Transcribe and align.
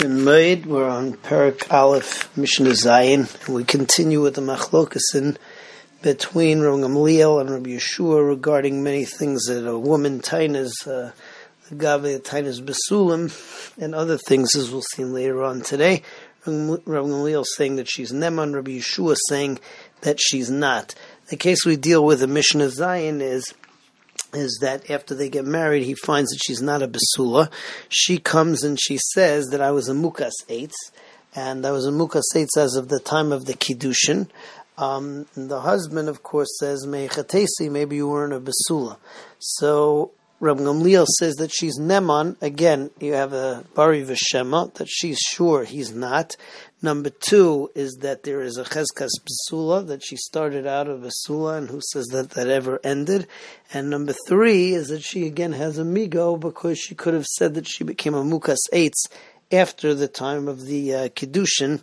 We're 0.00 0.88
on 0.88 1.14
Perak 1.14 1.72
Aleph 1.72 2.36
Mishnah 2.36 2.70
Zayin, 2.70 3.46
and 3.46 3.54
we 3.54 3.64
continue 3.64 4.22
with 4.22 4.36
the 4.36 4.40
machlokasin 4.40 5.36
between 6.02 6.60
Rav 6.60 6.78
Gamliel 6.78 7.40
and 7.40 7.50
Rabbi 7.50 7.70
Yehoshua 7.70 8.28
regarding 8.28 8.84
many 8.84 9.04
things 9.04 9.46
that 9.46 9.68
a 9.68 9.76
woman 9.76 10.20
tainas, 10.20 10.70
uh, 10.86 11.10
Gabe 11.70 12.22
tainas 12.22 12.62
besulim, 12.62 13.76
and 13.76 13.92
other 13.92 14.16
things 14.16 14.54
as 14.54 14.70
we'll 14.70 14.82
see 14.82 15.04
later 15.04 15.42
on 15.42 15.62
today. 15.62 16.04
Rav 16.46 16.84
Gamliel 16.86 17.44
saying 17.44 17.74
that 17.76 17.90
she's 17.90 18.12
neman, 18.12 18.54
Rabbi 18.54 18.78
Yehoshua 18.78 19.16
saying 19.28 19.58
that 20.02 20.20
she's 20.20 20.48
not. 20.48 20.94
The 21.26 21.36
case 21.36 21.66
we 21.66 21.74
deal 21.74 22.04
with 22.04 22.22
in 22.22 22.32
Mishnah 22.32 22.68
Zayin 22.68 23.20
is 23.20 23.52
is 24.34 24.58
that 24.60 24.90
after 24.90 25.14
they 25.14 25.28
get 25.28 25.44
married, 25.44 25.84
he 25.84 25.94
finds 25.94 26.30
that 26.30 26.40
she's 26.44 26.62
not 26.62 26.82
a 26.82 26.88
basula. 26.88 27.50
She 27.88 28.18
comes 28.18 28.62
and 28.62 28.78
she 28.80 28.98
says 28.98 29.46
that 29.48 29.60
I 29.60 29.70
was 29.70 29.88
a 29.88 29.94
mukas 29.94 30.32
eitz, 30.48 30.74
and 31.34 31.64
I 31.64 31.70
was 31.70 31.86
a 31.86 31.90
mukas 31.90 32.22
eitz 32.34 32.56
as 32.56 32.74
of 32.74 32.88
the 32.88 33.00
time 33.00 33.32
of 33.32 33.46
the 33.46 33.54
kiddushin. 33.54 34.28
Um, 34.76 35.26
the 35.34 35.60
husband, 35.62 36.08
of 36.08 36.22
course, 36.22 36.48
says 36.60 36.86
meichatesi, 36.86 37.70
maybe 37.70 37.96
you 37.96 38.08
weren't 38.08 38.32
a 38.32 38.40
basula. 38.40 38.96
So 39.38 40.12
Rabbi 40.40 40.60
Gamliel 40.60 41.04
says 41.18 41.34
that 41.36 41.50
she's 41.52 41.80
Neman. 41.80 42.40
Again, 42.40 42.90
you 43.00 43.14
have 43.14 43.32
a 43.32 43.64
Bari 43.74 44.04
Veshema, 44.04 44.72
that 44.74 44.88
she's 44.88 45.18
sure 45.18 45.64
he's 45.64 45.92
not. 45.92 46.36
Number 46.80 47.10
two 47.10 47.72
is 47.74 47.98
that 48.02 48.22
there 48.22 48.40
is 48.40 48.56
a 48.56 48.62
Chezkas 48.62 49.10
Basula, 49.26 49.84
that 49.88 50.04
she 50.04 50.14
started 50.16 50.64
out 50.64 50.86
of 50.86 51.00
Basula, 51.00 51.58
and 51.58 51.68
who 51.68 51.80
says 51.80 52.06
that 52.12 52.30
that 52.30 52.46
ever 52.46 52.78
ended. 52.84 53.26
And 53.74 53.90
number 53.90 54.14
three 54.28 54.74
is 54.74 54.90
that 54.90 55.02
she 55.02 55.26
again 55.26 55.54
has 55.54 55.76
a 55.76 55.82
Migo, 55.82 56.38
because 56.38 56.78
she 56.78 56.94
could 56.94 57.14
have 57.14 57.26
said 57.26 57.54
that 57.54 57.66
she 57.66 57.82
became 57.82 58.14
a 58.14 58.22
Mukas 58.22 58.58
Eitz 58.72 59.08
after 59.50 59.92
the 59.92 60.06
time 60.06 60.46
of 60.46 60.66
the 60.66 60.94
uh, 60.94 61.08
Kiddushin, 61.08 61.82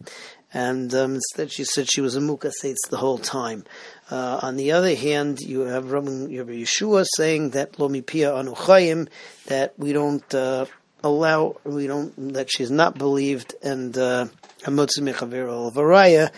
and 0.56 0.96
um, 0.96 1.16
instead 1.16 1.52
she 1.52 1.66
said 1.66 1.92
she 1.92 2.00
was 2.00 2.16
a 2.16 2.22
Mukas 2.22 2.64
Eitz 2.64 2.90
the 2.90 2.96
whole 2.96 3.18
time. 3.18 3.66
Uh, 4.10 4.40
on 4.42 4.56
the 4.56 4.72
other 4.72 4.96
hand, 4.96 5.42
you 5.42 5.62
have 5.62 5.92
Rabbi 5.92 6.08
Yehoshua 6.08 7.06
saying 7.18 7.50
that 7.50 7.78
Lo 7.78 7.90
Mipia 7.90 8.32
Anuchayim, 8.32 9.10
that 9.48 9.78
we 9.78 9.92
don't 9.92 10.34
uh, 10.34 10.66
allow, 11.04 11.58
we 11.66 11.88
don't, 11.88 12.34
that 12.36 12.50
she's 12.50 12.72
not 12.72 12.98
believed, 12.98 13.54
and 13.62 13.94
hamotzi 13.94 15.06
uh, 15.10 15.72
Varaya, 15.72 16.32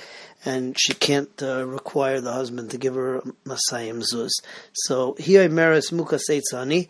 and 0.43 0.75
she 0.79 0.95
can't 0.95 1.43
uh, 1.43 1.67
require 1.67 2.19
the 2.19 2.33
husband 2.33 2.71
to 2.71 2.79
give 2.79 2.95
her 2.95 3.21
Masayim 3.45 4.03
Zuz. 4.03 4.31
So 4.73 5.15
here 5.19 5.47
Meres 5.47 5.91
Mukaseitsani, 5.91 6.87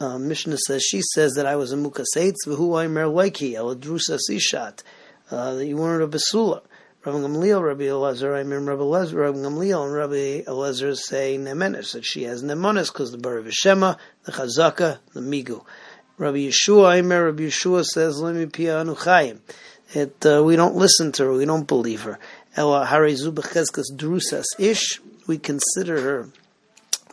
uh, 0.00 0.18
Mishnah 0.18 0.58
says, 0.58 0.82
she 0.82 1.00
says 1.14 1.34
that 1.34 1.46
I 1.46 1.54
was 1.54 1.72
a 1.72 1.76
Mukaseitz, 1.76 2.44
V'hu 2.44 2.76
I 2.76 2.88
Mer 2.88 3.04
Leiki, 3.04 3.52
Eladrusa 3.52 4.18
Sishat, 4.28 4.82
uh, 5.30 5.54
that 5.54 5.66
you 5.66 5.76
weren't 5.76 6.02
a 6.02 6.06
Basula. 6.06 6.62
Rabbi 7.04 7.18
Gamliel, 7.18 7.62
Rabbi 7.62 7.84
Elazar, 7.84 8.34
I 8.34 8.38
remember 8.38 8.74
Rabbi 8.74 8.82
Elazar, 8.82 9.14
Rabbi 9.14 9.38
Gamliel 9.38 9.84
and 9.84 9.94
Rabbi 9.94 10.42
Elazar 10.42 10.96
say 10.96 11.38
Nemenes, 11.38 11.92
that 11.92 12.04
she 12.04 12.24
has 12.24 12.42
Nemones 12.42 12.92
because 12.92 13.12
the 13.12 13.18
Bar 13.18 13.38
of 13.38 13.52
Shema, 13.52 13.94
the 14.24 14.32
Chazaka, 14.32 14.98
the 15.12 15.20
Migu. 15.20 15.64
Rabbi 16.18 16.38
Yehoshua, 16.38 16.86
I 16.88 16.96
remember 16.96 17.26
Rabbi 17.26 17.44
Yehoshua 17.44 17.84
says, 17.84 18.16
Lemi 18.16 18.52
Pia 18.52 18.82
Anuchayim. 18.82 19.38
It, 19.92 20.26
uh, 20.26 20.42
we 20.42 20.56
don't 20.56 20.74
listen 20.74 21.12
to 21.12 21.26
her, 21.26 21.32
we 21.32 21.44
don't 21.44 21.68
believe 21.68 22.02
her. 22.02 22.18
Ela 22.56 22.84
Harizu 22.86 23.32
Drusas 23.32 24.46
Ish, 24.58 25.00
we 25.28 25.38
consider 25.38 26.00
her 26.00 26.28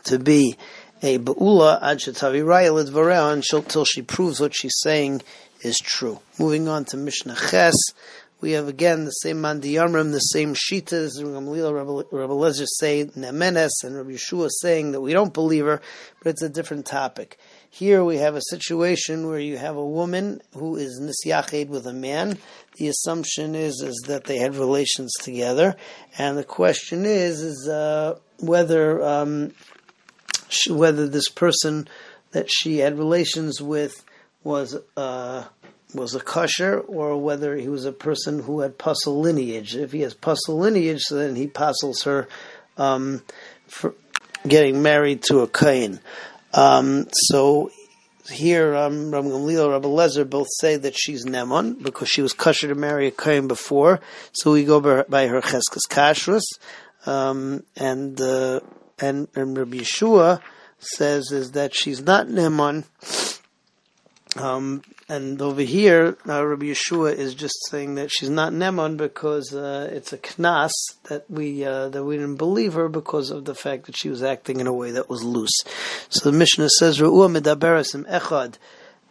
to 0.06 0.18
be 0.18 0.58
a 1.04 1.20
Ba'ula 1.20 1.84
Ad 1.84 1.98
Shetavi 1.98 2.42
Raya 2.42 3.54
until 3.54 3.84
she 3.84 4.02
proves 4.02 4.40
what 4.40 4.56
she's 4.56 4.80
saying 4.80 5.22
is 5.62 5.78
true. 5.78 6.20
Moving 6.40 6.70
on 6.70 6.86
to 6.86 6.98
Mishnah 6.98 7.36
Ches, 7.36 7.76
we 8.40 8.52
have 8.52 8.70
again 8.70 9.04
the 9.04 9.12
same 9.12 9.38
mandiyamrim, 9.38 10.14
the 10.14 10.20
same 10.20 10.54
shitas. 10.54 11.22
Rabbi, 11.22 12.08
Rabbi 12.10 12.34
Lezer 12.34 12.68
say 12.68 13.06
nemenes, 13.18 13.84
and 13.84 13.98
Rabbi 13.98 14.12
Yehoshua 14.12 14.50
saying 14.62 14.94
that 14.94 15.02
we 15.02 15.12
don't 15.12 15.34
believe 15.34 15.66
her, 15.66 15.82
but 16.22 16.30
it's 16.30 16.42
a 16.42 16.48
different 16.48 16.86
topic. 16.86 17.38
Here 17.70 18.04
we 18.04 18.18
have 18.18 18.36
a 18.36 18.42
situation 18.50 19.28
where 19.28 19.40
you 19.40 19.58
have 19.58 19.76
a 19.76 19.86
woman 19.86 20.42
who 20.54 20.78
is 20.78 21.02
nisyached 21.02 21.68
with 21.68 21.86
a 21.86 21.94
man. 21.94 22.38
The 22.78 22.88
assumption 22.88 23.56
is 23.56 23.82
is 23.82 24.06
that 24.08 24.24
they 24.24 24.38
had 24.38 24.56
relations 24.56 25.12
together, 25.20 25.76
and 26.18 26.38
the 26.38 26.46
question 26.46 27.06
is 27.06 27.42
is 27.42 27.68
uh, 27.68 28.20
whether 28.40 29.04
um, 29.04 29.52
she, 30.54 30.72
whether 30.72 31.08
this 31.08 31.30
person 31.30 31.88
that 32.32 32.50
she 32.50 32.80
had 32.80 32.98
relations 32.98 33.62
with 33.62 34.04
was. 34.44 34.78
Uh, 34.96 35.46
was 35.96 36.16
a 36.16 36.20
kosher 36.20 36.80
or 36.80 37.22
whether 37.22 37.56
he 37.56 37.70
was 37.70 37.86
a 37.86 37.92
person 37.92 38.40
who 38.40 38.62
had 38.62 38.78
puzzle 38.80 39.20
lineage. 39.20 39.76
If 39.76 39.92
he 39.92 40.02
has 40.02 40.14
puzzle 40.14 40.58
lineage, 40.58 41.04
then 41.10 41.36
he 41.36 41.48
puzzles 41.48 42.04
her 42.04 42.28
um, 42.78 43.22
for 43.68 43.94
getting 44.48 44.82
married 44.82 45.24
to 45.24 45.42
a 45.42 45.48
kain. 45.48 46.00
Um, 46.54 47.08
so 47.12 47.72
here, 48.30 48.76
um, 48.76 49.12
Rabbi 49.12 49.28
Gamliel, 49.28 49.72
Rabbi 49.72 49.88
Lezer 49.88 50.30
both 50.30 50.48
say 50.60 50.78
that 50.78 50.98
she's 50.98 51.26
Nemon 51.26 51.82
because 51.82 52.10
she 52.10 52.22
was 52.22 52.34
kosher 52.34 52.68
to 52.68 52.76
marry 52.76 53.08
a 53.08 53.12
kain 53.12 53.48
before. 53.48 54.00
So 54.32 54.54
we 54.54 54.64
go 54.64 55.04
by, 55.04 55.28
her 55.28 55.42
cheskes 55.42 55.88
kashrus, 55.90 56.44
um, 57.06 57.64
and 57.76 58.20
uh, 58.20 58.62
and 59.00 59.28
and 59.36 59.58
Rabbi 59.58 59.78
Yehoshua 59.78 60.42
says 60.80 61.32
is 61.32 61.52
that 61.52 61.76
she's 61.76 62.02
not 62.02 62.28
Nemon. 62.28 62.86
Um, 64.36 64.82
and 65.10 65.40
over 65.42 65.62
here, 65.62 66.18
uh, 66.28 66.46
Rabbi 66.46 66.66
Yehoshua 66.68 67.14
is 67.14 67.36
just 67.36 67.56
saying 67.70 67.96
that 67.96 68.10
she's 68.12 68.30
not 68.30 68.52
Nemon 68.52 68.98
because 68.98 69.54
uh, 69.54 69.90
it's 69.92 70.12
a 70.12 70.18
knas 70.18 70.72
that 71.04 71.30
we 71.30 71.64
uh, 71.64 71.90
that 71.90 72.04
we 72.04 72.18
didn't 72.18 72.38
believe 72.38 72.74
her 72.74 72.90
because 72.90 73.30
of 73.30 73.46
the 73.46 73.56
fact 73.56 73.86
that 73.86 73.98
she 73.98 74.10
was 74.10 74.24
acting 74.24 74.60
in 74.60 74.68
a 74.68 74.74
way 74.74 74.92
that 74.92 75.10
was 75.10 75.24
loose. 75.24 75.62
So 76.10 76.30
the 76.30 76.38
Mishnah 76.38 76.70
says, 76.70 77.00
"Ru'u 77.00 77.30
medaberasim 77.30 78.10
echad 78.10 78.56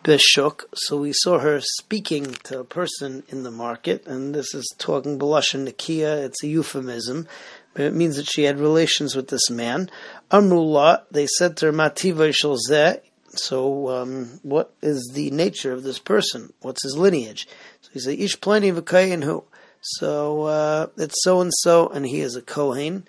beshuk." 0.03 0.65
So 0.75 0.97
we 0.97 1.13
saw 1.13 1.39
her 1.39 1.61
speaking 1.61 2.35
to 2.45 2.61
a 2.61 2.65
person 2.65 3.23
in 3.29 3.43
the 3.43 3.51
market, 3.51 4.07
and 4.07 4.35
this 4.35 4.55
is 4.55 4.75
talking 4.79 5.19
b'lashon 5.19 5.69
nikia. 5.69 6.25
It's 6.25 6.43
a 6.43 6.49
euphemism. 6.49 7.29
But 7.75 7.87
it 7.87 7.95
means 7.95 8.17
that 8.17 8.31
she 8.31 8.45
had 8.45 8.61
relations 8.61 9.17
with 9.17 9.29
this 9.29 9.49
man. 9.49 9.91
Amrullah, 10.31 11.05
they 11.11 11.27
said 11.27 11.57
to 11.59 11.67
her, 11.67 11.73
Mativa 11.73 12.33
zeh 12.69 13.01
so, 13.35 13.89
um, 13.89 14.41
what 14.43 14.75
is 14.83 15.11
the 15.15 15.31
nature 15.31 15.73
of 15.73 15.83
this 15.83 15.99
person? 15.99 16.53
What's 16.61 16.83
his 16.83 16.99
lineage? 16.99 17.49
So 17.81 17.91
he 17.95 18.01
said, 18.01 18.19
Ish 18.19 18.41
plenty 18.41 18.69
of 18.69 18.77
a 18.77 19.17
who. 19.23 19.45
So, 19.81 20.43
uh, 20.43 20.87
it's 20.99 21.23
so 21.23 21.41
and 21.41 21.51
so, 21.61 21.89
and 21.89 22.07
he 22.07 22.21
is 22.21 22.37
a 22.37 22.43
Kohen, 22.43 23.05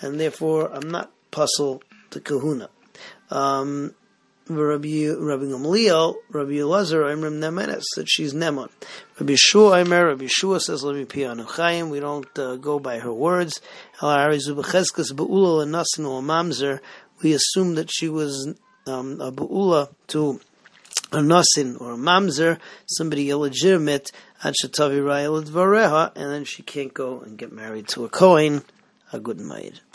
and 0.00 0.18
therefore 0.18 0.70
I'm 0.74 0.90
not 0.90 1.12
puzzled 1.30 1.84
to 2.10 2.20
kahuna. 2.20 2.70
Um, 3.30 3.94
Rabbi 4.48 5.08
Rabbi 5.10 5.44
Gamliel, 5.44 6.16
Rabbi 6.30 6.52
Elazar, 6.52 7.04
Imrim 7.12 7.38
Nemenes, 7.38 7.84
that 7.96 8.08
she's 8.08 8.32
Nemon. 8.32 8.70
Rabbi 9.20 9.34
Shua, 9.36 9.82
Imer, 9.82 10.06
Rabbi 10.08 10.26
Shua 10.26 10.58
says, 10.58 10.82
"Let 10.82 10.96
me 10.96 11.04
pianu 11.04 11.46
chayim." 11.46 11.90
We 11.90 12.00
don't 12.00 12.38
uh, 12.38 12.56
go 12.56 12.78
by 12.78 12.98
her 12.98 13.12
words. 13.12 13.60
We 17.22 17.32
assume 17.32 17.74
that 17.74 17.90
she 17.90 18.08
was 18.08 18.54
um, 18.86 19.20
a 19.20 19.32
bu'ula 19.32 19.90
to 20.08 20.40
a 21.12 21.16
nasin 21.16 21.80
or 21.80 21.92
a 21.92 21.96
mamzer, 21.96 22.58
somebody 22.86 23.30
illegitimate, 23.30 24.12
and 24.42 24.54
then 26.14 26.44
she 26.44 26.62
can't 26.62 26.94
go 26.94 27.20
and 27.20 27.36
get 27.36 27.52
married 27.52 27.88
to 27.88 28.04
a 28.04 28.08
kohen, 28.08 28.62
a 29.12 29.18
good 29.18 29.40
maid. 29.40 29.80